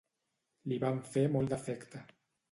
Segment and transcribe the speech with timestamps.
[0.71, 2.01] Li van fer molt d'efecte.